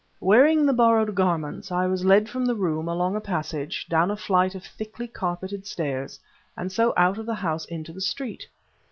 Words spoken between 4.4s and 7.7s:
of thickly carpeted stairs, and so out of the house